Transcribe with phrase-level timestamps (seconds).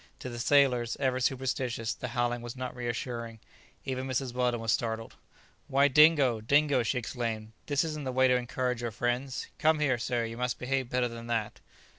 [0.17, 3.39] To the sailors, ever superstitious, the howling was not reassuring.
[3.85, 4.33] Even Mrs.
[4.33, 5.13] Weldon was startled.
[5.67, 9.45] "Why, Dingo, Dingo," she exclaimed, "this isn't the way to encourage your friends.
[9.59, 11.59] Come here, sir; you must behave better than that!"